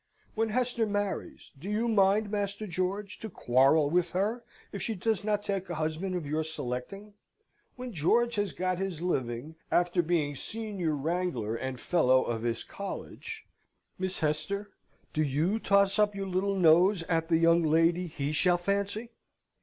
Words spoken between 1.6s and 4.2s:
you mind, Master George, to quarrel with